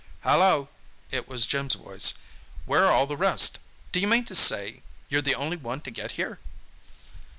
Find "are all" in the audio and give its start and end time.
2.87-3.05